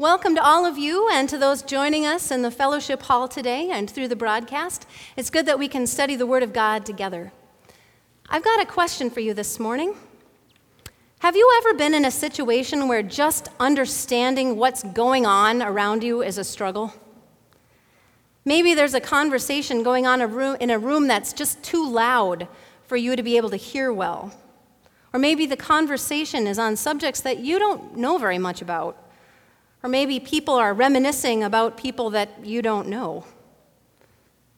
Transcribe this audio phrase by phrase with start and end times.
[0.00, 3.68] Welcome to all of you and to those joining us in the fellowship hall today
[3.70, 4.86] and through the broadcast.
[5.14, 7.32] It's good that we can study the Word of God together.
[8.26, 9.94] I've got a question for you this morning.
[11.18, 16.22] Have you ever been in a situation where just understanding what's going on around you
[16.22, 16.94] is a struggle?
[18.46, 20.22] Maybe there's a conversation going on
[20.62, 22.48] in a room that's just too loud
[22.86, 24.32] for you to be able to hear well.
[25.12, 29.09] Or maybe the conversation is on subjects that you don't know very much about.
[29.82, 33.24] Or maybe people are reminiscing about people that you don't know.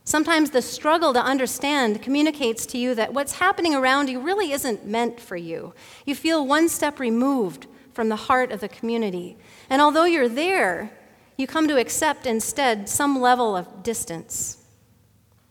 [0.04, 4.84] Sometimes the struggle to understand communicates to you that what's happening around you really isn't
[4.84, 5.74] meant for you.
[6.04, 9.36] You feel one step removed from the heart of the community.
[9.70, 10.90] And although you're there,
[11.36, 14.58] you come to accept instead some level of distance.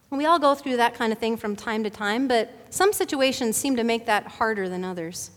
[0.10, 3.55] We all go through that kind of thing from time to time, but some situations
[3.55, 5.32] seem to make that harder than others.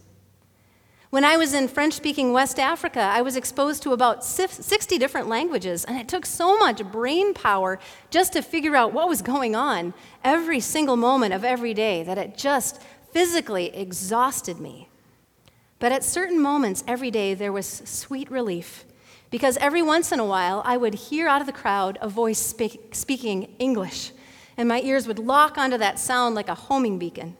[1.14, 5.28] When I was in French speaking West Africa, I was exposed to about 60 different
[5.28, 7.78] languages, and it took so much brain power
[8.10, 12.18] just to figure out what was going on every single moment of every day that
[12.18, 14.88] it just physically exhausted me.
[15.78, 18.84] But at certain moments every day, there was sweet relief
[19.30, 22.40] because every once in a while I would hear out of the crowd a voice
[22.40, 24.10] speak, speaking English,
[24.56, 27.36] and my ears would lock onto that sound like a homing beacon.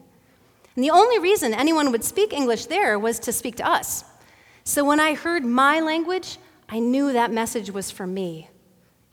[0.75, 4.03] And the only reason anyone would speak English there was to speak to us.
[4.63, 6.37] So when I heard my language,
[6.67, 8.49] I knew that message was for me.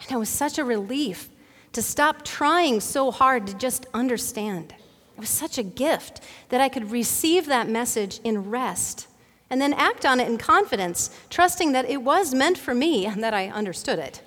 [0.00, 1.28] And it was such a relief
[1.72, 4.74] to stop trying so hard to just understand.
[5.16, 9.06] It was such a gift that I could receive that message in rest
[9.50, 13.22] and then act on it in confidence, trusting that it was meant for me and
[13.22, 14.22] that I understood it.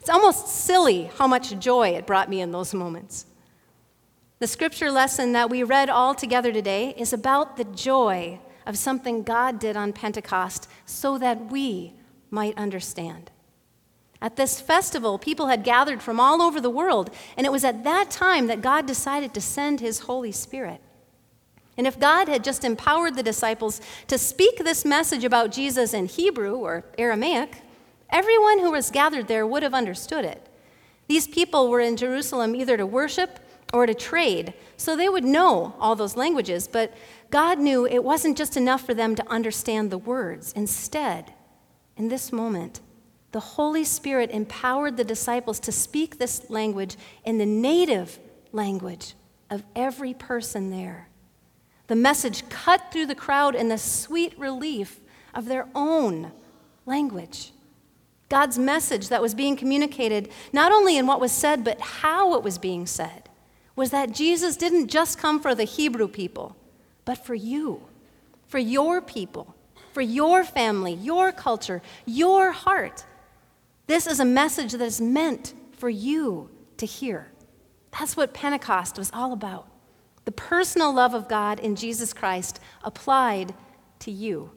[0.00, 3.26] It's almost silly how much joy it brought me in those moments.
[4.40, 9.24] The scripture lesson that we read all together today is about the joy of something
[9.24, 11.94] God did on Pentecost so that we
[12.30, 13.32] might understand.
[14.22, 17.82] At this festival, people had gathered from all over the world, and it was at
[17.82, 20.80] that time that God decided to send his Holy Spirit.
[21.76, 26.06] And if God had just empowered the disciples to speak this message about Jesus in
[26.06, 27.62] Hebrew or Aramaic,
[28.10, 30.46] everyone who was gathered there would have understood it.
[31.08, 33.40] These people were in Jerusalem either to worship
[33.72, 34.54] or to trade.
[34.76, 36.94] So they would know all those languages, but
[37.30, 40.52] God knew it wasn't just enough for them to understand the words.
[40.54, 41.32] Instead,
[41.96, 42.80] in this moment,
[43.32, 48.18] the Holy Spirit empowered the disciples to speak this language in the native
[48.52, 49.14] language
[49.50, 51.08] of every person there.
[51.88, 55.00] The message cut through the crowd in the sweet relief
[55.34, 56.32] of their own
[56.86, 57.52] language.
[58.28, 62.42] God's message that was being communicated, not only in what was said, but how it
[62.42, 63.27] was being said
[63.78, 66.56] was that Jesus didn't just come for the Hebrew people,
[67.04, 67.80] but for you,
[68.48, 69.54] for your people,
[69.92, 73.04] for your family, your culture, your heart.
[73.86, 77.30] This is a message that is meant for you to hear.
[77.96, 79.68] That's what Pentecost was all about.
[80.24, 83.54] The personal love of God in Jesus Christ applied
[84.00, 84.50] to you.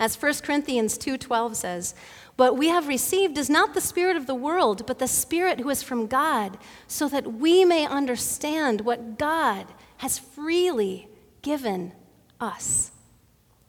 [0.00, 1.94] As 1 Corinthians 2:12 says,
[2.36, 5.70] "But we have received is not the spirit of the world, but the spirit who
[5.70, 6.58] is from God,
[6.88, 9.66] so that we may understand what God
[9.98, 11.08] has freely
[11.42, 11.92] given
[12.40, 12.90] us."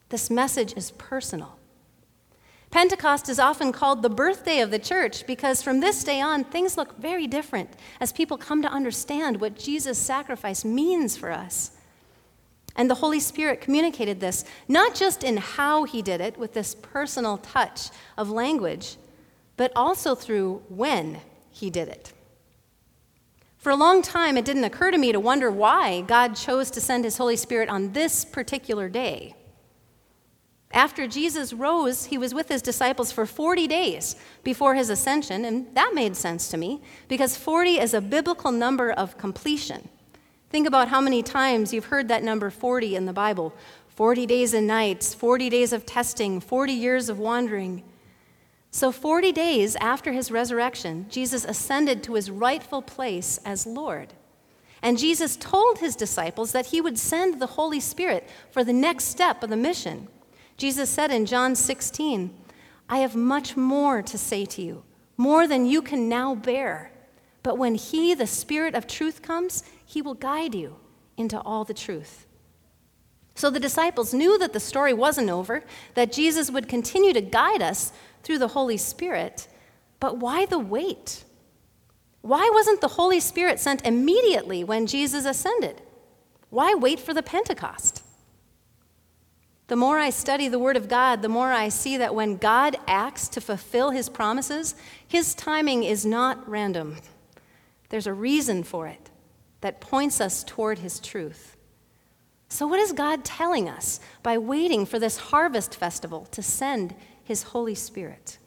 [0.10, 1.60] This message is personal.
[2.72, 6.76] Pentecost is often called the birthday of the church because from this day on, things
[6.76, 7.70] look very different
[8.02, 11.72] as people come to understand what Jesus' sacrifice means for us.
[12.76, 16.76] And the Holy Spirit communicated this, not just in how he did it with this
[16.76, 18.98] personal touch of language,
[19.58, 21.22] but also through when
[21.52, 22.12] he did it.
[23.58, 26.82] For a long time, it didn't occur to me to wonder why God chose to
[26.82, 29.36] send his Holy Spirit on this particular day.
[30.72, 35.74] After Jesus rose, he was with his disciples for 40 days before his ascension, and
[35.74, 39.88] that made sense to me because 40 is a biblical number of completion.
[40.56, 43.54] Think about how many times you've heard that number 40 in the Bible
[43.90, 47.84] 40 days and nights, 40 days of testing, 40 years of wandering.
[48.72, 54.14] So, 40 days after his resurrection, Jesus ascended to his rightful place as Lord.
[54.82, 59.10] And Jesus told his disciples that he would send the Holy Spirit for the next
[59.10, 60.08] step of the mission.
[60.56, 62.34] Jesus said in John 16,
[62.88, 64.84] I have much more to say to you,
[65.18, 66.94] more than you can now bear.
[67.46, 70.78] But when he, the Spirit of truth, comes, he will guide you
[71.16, 72.26] into all the truth.
[73.36, 75.64] So the disciples knew that the story wasn't over,
[75.94, 77.94] that Jesus would continue to guide us
[78.24, 79.48] through the Holy Spirit.
[80.00, 81.24] But why the wait?
[82.22, 85.84] Why wasn't the Holy Spirit sent immediately when Jesus ascended?
[86.50, 88.02] Why wait for the Pentecost?
[89.68, 92.76] The more I study the Word of God, the more I see that when God
[92.88, 94.74] acts to fulfill His promises,
[95.08, 96.98] His timing is not random.
[97.90, 99.10] There's a reason for it
[99.62, 101.56] that points us toward His truth.
[102.50, 107.44] So, what is God telling us by waiting for this harvest festival to send His
[107.44, 108.38] Holy Spirit?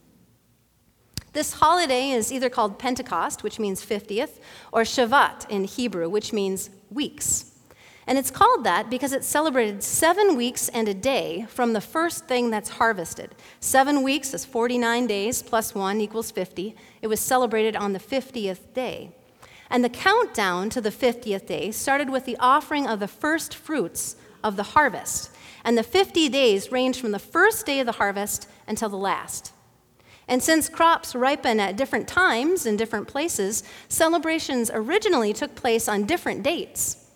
[1.32, 4.38] This holiday is either called Pentecost, which means 50th,
[4.72, 7.52] or Shavuot in Hebrew, which means weeks.
[8.06, 12.24] And it's called that because it celebrated seven weeks and a day from the first
[12.24, 13.34] thing that's harvested.
[13.60, 16.74] Seven weeks is 49 days plus one equals 50.
[17.02, 19.12] It was celebrated on the 50th day.
[19.70, 24.16] And the countdown to the 50th day started with the offering of the first fruits
[24.42, 25.30] of the harvest.
[25.64, 29.52] And the 50 days range from the first day of the harvest until the last.
[30.26, 36.04] And since crops ripen at different times in different places, celebrations originally took place on
[36.04, 37.06] different dates.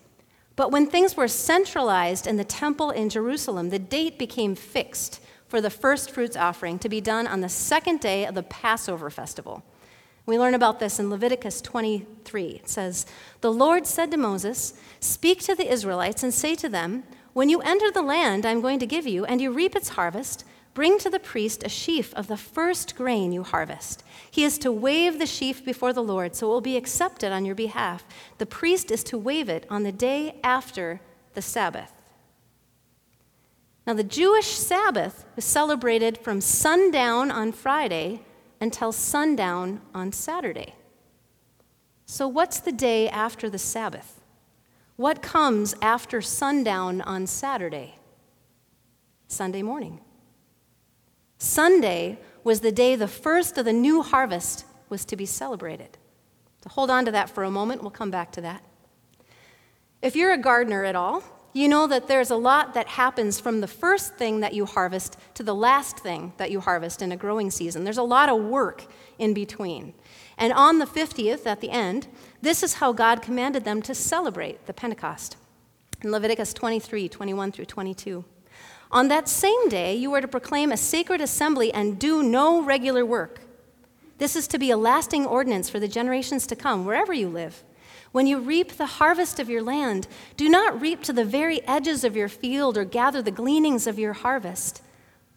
[0.55, 5.61] But when things were centralized in the temple in Jerusalem, the date became fixed for
[5.61, 9.63] the first fruits offering to be done on the second day of the Passover festival.
[10.25, 12.45] We learn about this in Leviticus 23.
[12.47, 13.05] It says,
[13.41, 17.03] The Lord said to Moses, Speak to the Israelites and say to them,
[17.33, 20.45] When you enter the land I'm going to give you, and you reap its harvest,
[20.73, 24.03] Bring to the priest a sheaf of the first grain you harvest.
[24.31, 27.45] He is to wave the sheaf before the Lord, so it will be accepted on
[27.45, 28.03] your behalf.
[28.39, 30.99] The priest is to wave it on the day after
[31.35, 31.91] the Sabbath.
[33.85, 38.21] Now, the Jewish Sabbath was celebrated from sundown on Friday
[38.63, 40.73] until sundown on Saturday.
[42.05, 44.21] So, what's the day after the Sabbath?
[44.95, 47.95] What comes after sundown on Saturday?
[49.27, 49.99] Sunday morning.
[51.37, 55.97] Sunday was the day the first of the new harvest was to be celebrated.
[56.63, 57.81] So hold on to that for a moment.
[57.81, 58.63] We'll come back to that.
[60.01, 61.21] If you're a gardener at all,
[61.53, 65.17] you know that there's a lot that happens from the first thing that you harvest
[65.35, 67.83] to the last thing that you harvest in a growing season.
[67.83, 68.85] There's a lot of work
[69.19, 69.93] in between.
[70.37, 72.07] And on the 50th, at the end,
[72.41, 75.37] this is how God commanded them to celebrate the Pentecost.
[76.01, 78.25] In Leviticus 23 21 through 22.
[78.91, 83.05] On that same day, you are to proclaim a sacred assembly and do no regular
[83.05, 83.41] work.
[84.17, 87.63] This is to be a lasting ordinance for the generations to come, wherever you live.
[88.13, 90.07] When you reap the harvest of your land,
[90.37, 93.97] do not reap to the very edges of your field or gather the gleanings of
[93.97, 94.83] your harvest.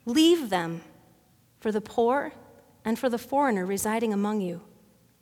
[0.05, 0.83] Leave them
[1.59, 2.33] for the poor
[2.85, 4.61] and for the foreigner residing among you.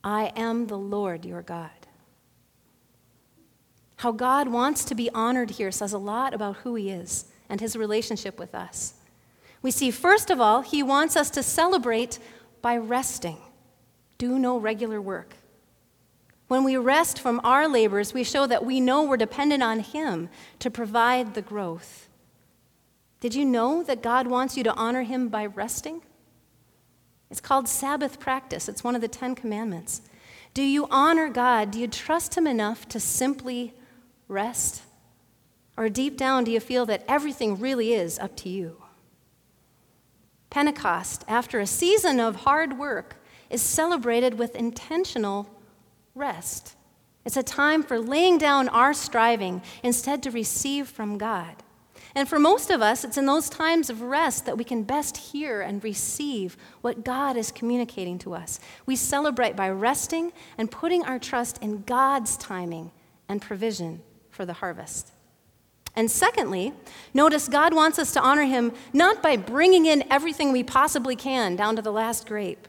[0.02, 1.70] I am the Lord your God.
[3.98, 7.60] How God wants to be honored here says a lot about who he is and
[7.60, 8.94] his relationship with us.
[9.62, 12.18] We see, first of all, he wants us to celebrate
[12.60, 13.38] by resting,
[14.18, 15.36] do no regular work.
[16.48, 20.28] When we rest from our labors, we show that we know we're dependent on him
[20.58, 22.08] to provide the growth.
[23.20, 26.02] Did you know that God wants you to honor him by resting?
[27.30, 30.02] It's called Sabbath practice, it's one of the Ten Commandments.
[30.52, 31.72] Do you honor God?
[31.72, 33.74] Do you trust him enough to simply
[34.28, 34.82] rest?
[35.76, 38.80] Or deep down, do you feel that everything really is up to you?
[40.50, 43.16] Pentecost, after a season of hard work,
[43.50, 45.48] is celebrated with intentional
[46.14, 46.76] rest.
[47.24, 51.56] It's a time for laying down our striving instead to receive from God.
[52.14, 55.16] And for most of us, it's in those times of rest that we can best
[55.16, 58.60] hear and receive what God is communicating to us.
[58.86, 62.92] We celebrate by resting and putting our trust in God's timing
[63.28, 64.00] and provision
[64.30, 65.10] for the harvest.
[65.96, 66.72] And secondly,
[67.12, 71.56] notice God wants us to honor Him not by bringing in everything we possibly can
[71.56, 72.68] down to the last grape,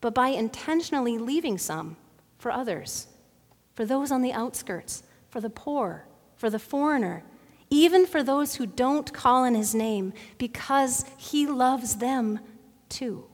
[0.00, 1.96] but by intentionally leaving some
[2.38, 3.08] for others,
[3.74, 7.24] for those on the outskirts, for the poor, for the foreigner,
[7.70, 12.40] even for those who don't call in His name, because He loves them
[12.88, 13.26] too.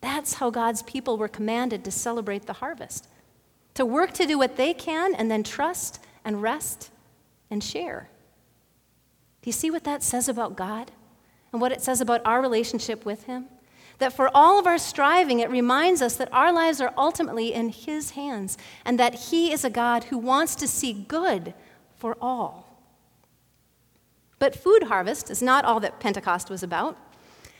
[0.00, 3.08] That's how God's people were commanded to celebrate the harvest
[3.74, 6.90] to work to do what they can and then trust and rest
[7.50, 8.08] and share.
[9.42, 10.92] Do you see what that says about God
[11.52, 13.46] and what it says about our relationship with Him?
[13.98, 17.68] That for all of our striving, it reminds us that our lives are ultimately in
[17.68, 21.54] His hands and that He is a God who wants to see good
[21.94, 22.74] for all.
[24.38, 26.98] But food harvest is not all that Pentecost was about.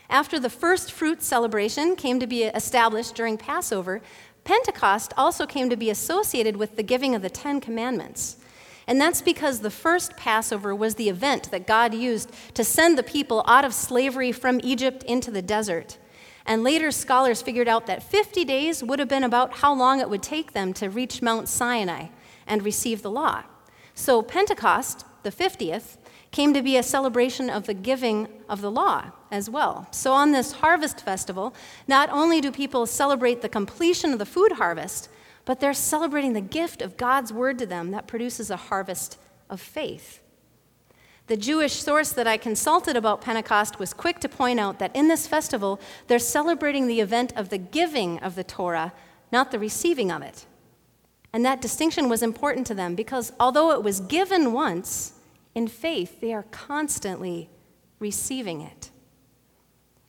[0.09, 4.01] After the first fruit celebration came to be established during Passover,
[4.43, 8.37] Pentecost also came to be associated with the giving of the Ten Commandments.
[8.87, 13.03] And that's because the first Passover was the event that God used to send the
[13.03, 15.97] people out of slavery from Egypt into the desert.
[16.45, 20.09] And later, scholars figured out that 50 days would have been about how long it
[20.09, 22.07] would take them to reach Mount Sinai
[22.45, 23.43] and receive the law.
[23.95, 25.97] So, Pentecost, the 50th,
[26.31, 29.87] came to be a celebration of the giving of the law as well.
[29.91, 31.55] So, on this harvest festival,
[31.87, 35.09] not only do people celebrate the completion of the food harvest,
[35.45, 39.17] but they're celebrating the gift of God's word to them that produces a harvest
[39.49, 40.19] of faith.
[41.27, 45.07] The Jewish source that I consulted about Pentecost was quick to point out that in
[45.07, 48.93] this festival, they're celebrating the event of the giving of the Torah,
[49.31, 50.45] not the receiving of it.
[51.33, 55.13] And that distinction was important to them because although it was given once,
[55.55, 57.49] in faith, they are constantly
[57.99, 58.91] receiving it.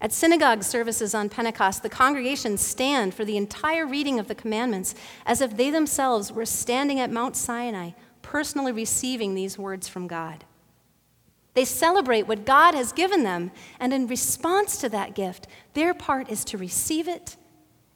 [0.01, 4.95] At synagogue services on Pentecost, the congregations stand for the entire reading of the commandments
[5.25, 10.45] as if they themselves were standing at Mount Sinai, personally receiving these words from God.
[11.57, 16.31] They celebrate what God has given them, and in response to that gift, their part
[16.31, 17.37] is to receive it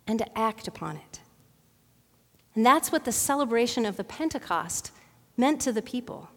[0.07, 1.21] and to act upon it.
[2.55, 4.93] And that's what the celebration of the Pentecost
[5.37, 6.31] meant to the people.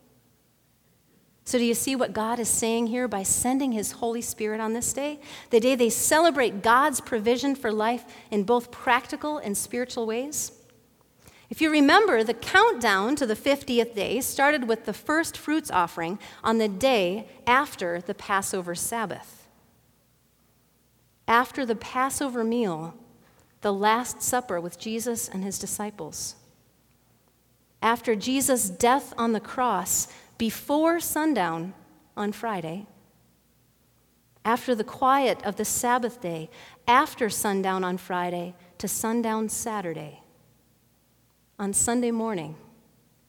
[1.46, 4.74] So, do you see what God is saying here by sending His Holy Spirit on
[4.74, 5.22] this day?
[5.50, 10.52] The day they celebrate God's provision for life in both practical and spiritual ways?
[11.54, 16.18] If you remember, the countdown to the 50th day started with the first fruits offering
[16.44, 19.48] on the day after the Passover Sabbath.
[21.28, 22.96] After the Passover meal,
[23.62, 26.38] the Last Supper with Jesus and his disciples.
[27.84, 30.08] After Jesus' death on the cross,
[30.40, 31.76] before sundown
[32.18, 32.88] on Friday.
[34.44, 36.50] After the quiet of the Sabbath day,
[36.88, 40.23] after sundown on Friday to sundown Saturday
[41.60, 42.56] on Sunday morning,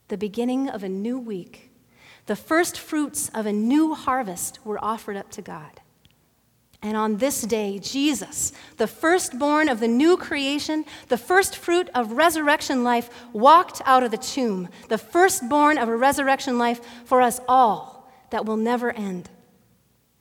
[0.08, 1.70] the beginning of a new week,
[2.26, 5.80] the first fruits of a new harvest were offered up to God.
[6.84, 12.12] And on this day, Jesus, the firstborn of the new creation, the first fruit of
[12.12, 17.40] resurrection life, walked out of the tomb, the firstborn of a resurrection life for us
[17.48, 19.30] all that will never end.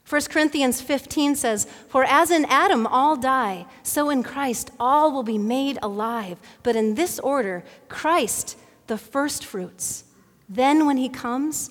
[0.08, 5.22] 1 Corinthians 15 says, For as in Adam all die, so in Christ all will
[5.22, 6.38] be made alive.
[6.62, 10.04] But in this order, Christ, the firstfruits.
[10.48, 11.70] Then when he comes,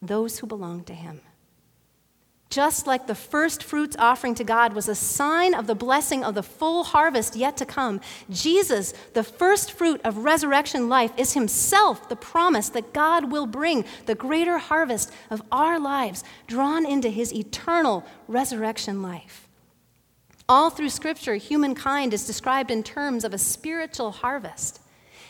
[0.00, 1.20] those who belong to him.
[2.52, 6.34] Just like the first fruits offering to God was a sign of the blessing of
[6.34, 12.10] the full harvest yet to come, Jesus, the first fruit of resurrection life, is himself
[12.10, 17.32] the promise that God will bring the greater harvest of our lives drawn into his
[17.32, 19.48] eternal resurrection life.
[20.46, 24.81] All through Scripture, humankind is described in terms of a spiritual harvest.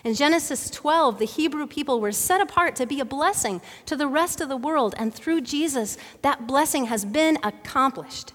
[0.05, 4.09] In Genesis 12, the Hebrew people were set apart to be a blessing to the
[4.09, 8.33] rest of the world, and through Jesus, that blessing has been accomplished.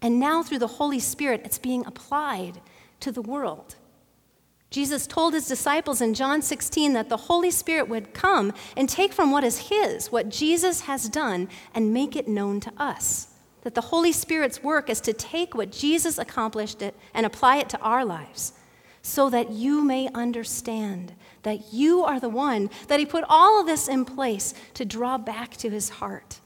[0.00, 2.60] And now, through the Holy Spirit, it's being applied
[3.00, 3.74] to the world.
[4.70, 9.12] Jesus told his disciples in John 16 that the Holy Spirit would come and take
[9.12, 13.28] from what is his, what Jesus has done, and make it known to us.
[13.62, 16.80] That the Holy Spirit's work is to take what Jesus accomplished
[17.12, 18.52] and apply it to our lives
[19.08, 23.66] so that you may understand that you are the one, that He put all of
[23.66, 26.40] this in place to draw back to His heart.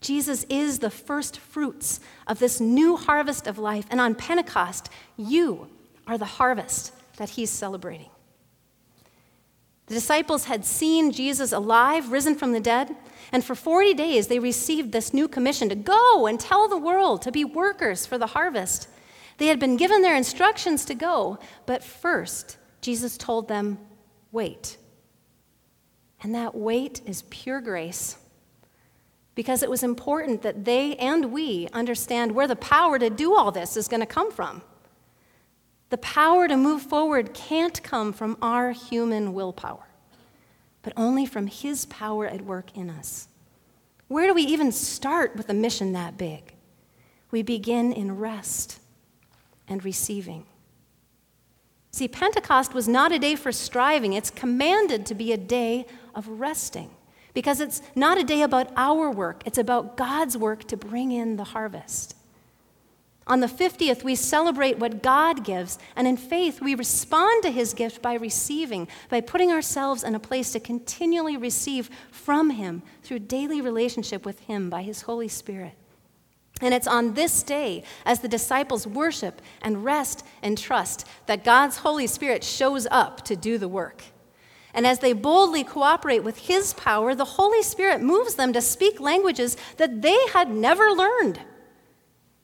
[0.00, 5.68] Jesus is the first fruits of this new harvest of life, and on Pentecost, you
[6.06, 8.10] are the harvest that He's celebrating.
[9.86, 12.94] The disciples had seen Jesus alive, risen from the dead,
[13.30, 17.22] and for 40 days they received this new commission to go and tell the world,
[17.22, 18.88] to be workers for the harvest.
[19.38, 23.78] They had been given their instructions to go, but first, Jesus told them,
[24.32, 24.76] wait.
[26.22, 28.18] And that wait is pure grace.
[29.36, 33.52] Because it was important that they and we understand where the power to do all
[33.52, 34.62] this is going to come from.
[35.90, 39.86] The power to move forward can't come from our human willpower,
[40.82, 43.28] but only from His power at work in us.
[44.08, 46.54] Where do we even start with a mission that big?
[47.30, 48.80] We begin in rest
[49.68, 50.46] and receiving.
[51.90, 56.28] See, Pentecost was not a day for striving, it's commanded to be a day of
[56.28, 56.90] resting
[57.34, 61.36] because it's not a day about our work, it's about God's work to bring in
[61.36, 62.16] the harvest.
[63.28, 67.74] On the 50th, we celebrate what God gives, and in faith, we respond to his
[67.74, 73.18] gift by receiving, by putting ourselves in a place to continually receive from him through
[73.20, 75.74] daily relationship with him by his Holy Spirit.
[76.60, 81.78] And it's on this day, as the disciples worship and rest and trust, that God's
[81.78, 84.02] Holy Spirit shows up to do the work.
[84.74, 89.00] And as they boldly cooperate with His power, the Holy Spirit moves them to speak
[89.00, 91.40] languages that they had never learned.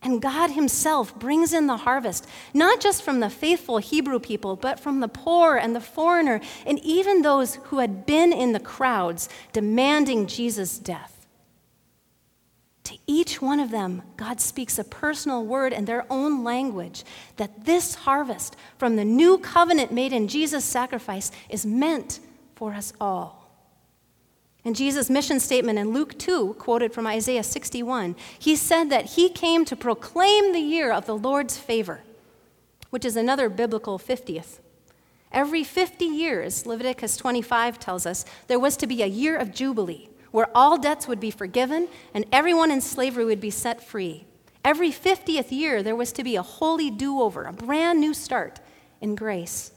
[0.01, 4.79] And God Himself brings in the harvest, not just from the faithful Hebrew people, but
[4.79, 9.29] from the poor and the foreigner, and even those who had been in the crowds
[9.51, 11.14] demanding Jesus' death.
[13.07, 17.03] Each one of them, God speaks a personal word in their own language
[17.37, 22.19] that this harvest from the new covenant made in Jesus' sacrifice is meant
[22.55, 23.45] for us all.
[24.63, 29.29] In Jesus' mission statement in Luke 2, quoted from Isaiah 61, he said that he
[29.29, 32.01] came to proclaim the year of the Lord's favor,
[32.89, 34.57] which is another biblical 50th.
[35.31, 40.09] Every 50 years, Leviticus 25 tells us, there was to be a year of Jubilee
[40.35, 44.25] where all debts would be forgiven and everyone in slavery would be set free.
[44.65, 48.59] Every 50th year, there was to be a holy do over, a brand new start
[48.99, 49.71] in grace.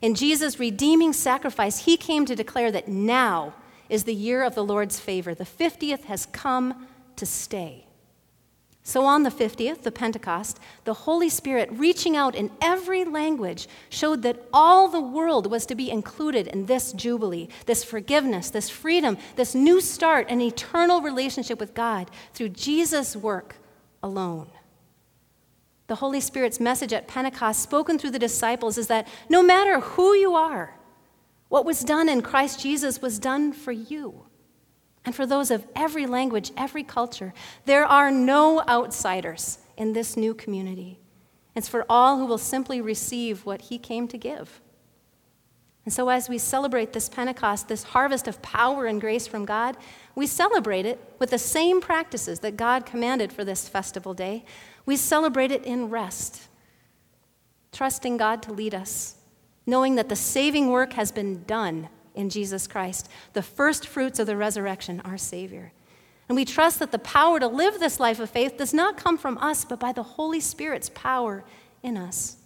[0.00, 3.52] In Jesus' redeeming sacrifice, he came to declare that now
[3.90, 5.34] is the year of the Lord's favor.
[5.34, 7.84] The 50th has come to stay.
[8.82, 14.22] So on the 50th, the Pentecost, the Holy Spirit, reaching out in every language, showed
[14.22, 19.18] that all the world was to be included in this jubilee, this forgiveness, this freedom,
[19.36, 23.56] this new start, an eternal relationship with God through Jesus' work
[24.02, 24.48] alone.
[25.88, 30.14] The Holy Spirit's message at Pentecost, spoken through the disciples, is that no matter who
[30.14, 30.78] you are,
[31.48, 34.29] what was done in Christ Jesus was done for you
[35.04, 37.32] and for those of every language, every culture.
[37.64, 40.98] There are no outsiders in this new community.
[41.54, 44.60] It's for all who will simply receive what he came to give.
[45.84, 49.76] And so, as we celebrate this Pentecost, this harvest of power and grace from God,
[50.14, 54.44] we celebrate it with the same practices that God commanded for this festival day.
[54.84, 56.48] We celebrate it in rest,
[57.72, 59.16] trusting God to lead us,
[59.66, 64.26] knowing that the saving work has been done in Jesus Christ, the first fruits of
[64.26, 65.72] the resurrection, our Savior.
[66.28, 69.18] And we trust that the power to live this life of faith does not come
[69.18, 71.44] from us, but by the Holy Spirit's power
[71.82, 72.36] in us.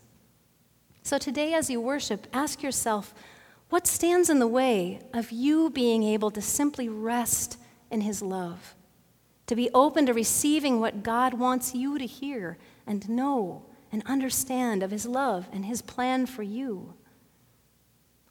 [1.02, 3.12] So today, as you worship, ask yourself
[3.68, 7.58] what stands in the way of you being able to simply rest
[7.90, 8.74] in His love,
[9.46, 12.56] to be open to receiving what God wants you to hear
[12.86, 16.94] and know and understand of His love and His plan for you?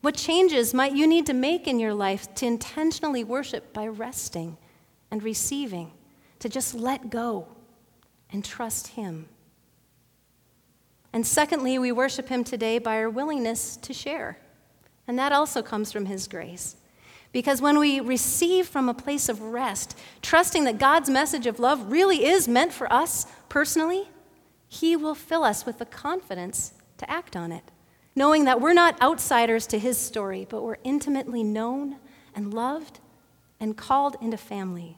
[0.04, 4.58] What changes might you need to make in your life to intentionally worship by resting
[5.10, 5.94] and receiving,
[6.40, 7.48] to just let go
[8.30, 9.30] and trust Him?
[11.14, 14.40] And secondly, we worship Him today by our willingness to share.
[15.08, 16.76] And that also comes from His grace.
[17.32, 21.90] Because when we receive from a place of rest, trusting that God's message of love
[21.90, 24.10] really is meant for us personally,
[24.68, 27.72] He will fill us with the confidence to act on it
[28.16, 31.98] knowing that we're not outsiders to his story, but we're intimately known
[32.36, 33.00] and loved
[33.60, 34.98] and called into family.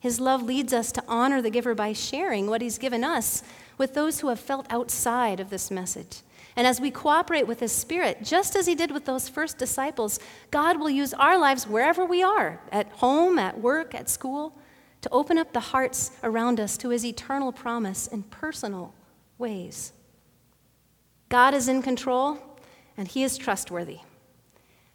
[0.00, 3.42] His love leads us to honor the giver by sharing what he's given us
[3.76, 6.22] with those who have felt outside of this message.
[6.56, 10.18] And as we cooperate with his spirit, just as he did with those first disciples,
[10.50, 14.58] God will use our lives wherever we are at home, at work, at school
[15.02, 18.92] to open up the hearts around us to his eternal promise in personal
[19.38, 19.92] ways.
[21.28, 22.38] God is in control,
[22.96, 23.98] and He is trustworthy.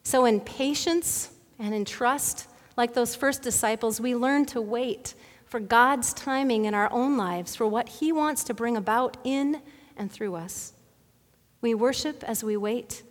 [0.03, 5.13] So, in patience and in trust, like those first disciples, we learn to wait
[5.45, 9.61] for God's timing in our own lives for what He wants to bring about in
[9.95, 10.73] and through us.
[11.61, 13.03] We worship as we wait,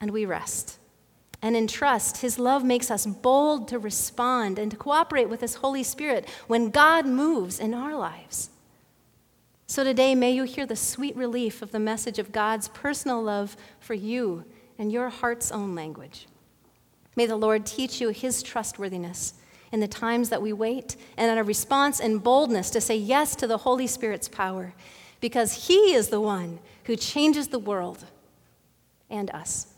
[0.00, 0.78] and we rest.
[1.42, 5.56] And in trust, His love makes us bold to respond and to cooperate with His
[5.56, 8.50] Holy Spirit when God moves in our lives.
[9.70, 13.56] So today, may you hear the sweet relief of the message of God's personal love
[13.78, 14.44] for you
[14.78, 16.26] in your heart's own language.
[17.14, 19.34] May the Lord teach you his trustworthiness
[19.70, 23.36] in the times that we wait and in a response and boldness to say yes
[23.36, 24.74] to the Holy Spirit's power,
[25.20, 28.06] because he is the one who changes the world
[29.08, 29.68] and us.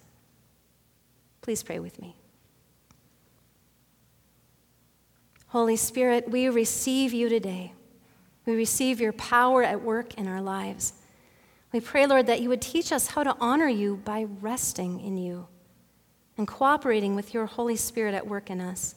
[1.42, 2.16] Please pray with me.
[5.48, 7.74] Holy Spirit, we receive you today.
[8.46, 10.94] We receive your power at work in our lives.
[11.72, 15.16] We pray, Lord, that you would teach us how to honor you by resting in
[15.16, 15.46] you
[16.36, 18.94] and cooperating with your Holy Spirit at work in us.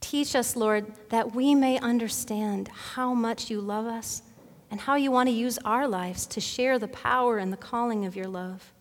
[0.00, 4.22] Teach us, Lord, that we may understand how much you love us
[4.70, 8.04] and how you want to use our lives to share the power and the calling
[8.04, 8.72] of your love.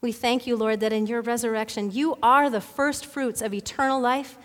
[0.00, 4.00] We thank you, Lord, that in your resurrection, you are the first fruits of eternal
[4.00, 4.38] life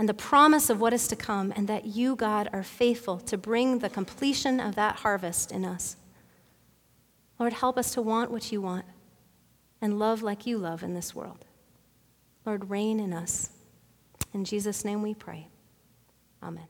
[0.00, 3.36] and the promise of what is to come, and that you, God, are faithful to
[3.36, 5.96] bring the completion of that harvest in us.
[7.38, 8.86] Lord, help us to want what you want
[9.82, 11.44] and love like you love in this world.
[12.46, 13.50] Lord, reign in us.
[14.32, 15.48] In Jesus' name we pray.
[16.42, 16.68] Amen.